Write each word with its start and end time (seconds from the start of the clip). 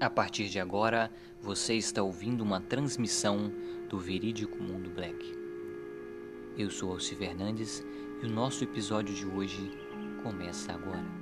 A 0.00 0.08
partir 0.08 0.48
de 0.48 0.58
agora, 0.58 1.10
você 1.42 1.74
está 1.74 2.02
ouvindo 2.02 2.40
uma 2.40 2.58
transmissão 2.58 3.52
do 3.86 3.98
Verídico 3.98 4.56
Mundo 4.56 4.88
Black. 4.88 5.36
Eu 6.56 6.70
sou 6.70 6.92
Alci 6.92 7.14
Fernandes 7.14 7.84
e 8.22 8.24
o 8.24 8.30
nosso 8.30 8.64
episódio 8.64 9.14
de 9.14 9.26
hoje 9.26 9.70
começa 10.22 10.72
agora. 10.72 11.19